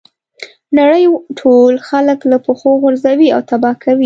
[0.79, 1.03] نړۍ
[1.39, 3.99] ټول خلک له پښو غورځوي او تباه کوي.